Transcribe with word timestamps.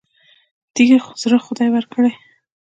تیږه 0.73 0.99
زړه 1.21 1.37
خدای 1.45 1.69
ورکړی. 1.71 2.11